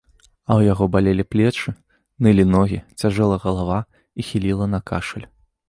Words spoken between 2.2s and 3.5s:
нылі ногі, цяжэла